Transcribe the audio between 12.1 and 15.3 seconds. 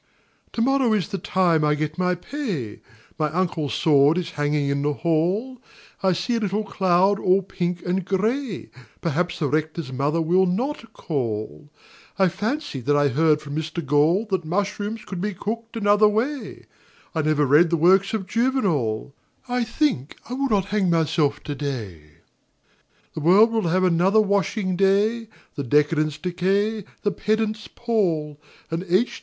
I fancy that I heard from Mr. Oall That mushrooms could